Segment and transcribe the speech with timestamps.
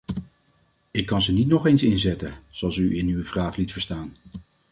[0.91, 4.13] Ik kan ze niet nog eens inzetten, zoals u in uw vraag liet verstaan.